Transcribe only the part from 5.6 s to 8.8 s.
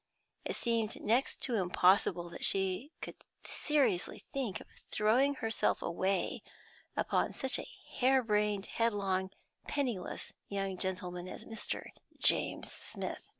away upon such a hare brained,